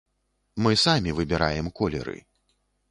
Мы 0.67 0.71
самі 0.85 1.15
выбіраем 1.21 1.67
колеры. 1.83 2.17